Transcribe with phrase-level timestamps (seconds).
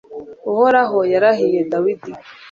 [0.51, 2.11] uhoraho yarahiye dawudi